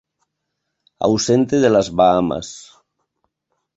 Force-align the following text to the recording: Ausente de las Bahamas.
Ausente 0.97 1.59
de 1.59 1.69
las 1.69 1.93
Bahamas. 1.95 2.51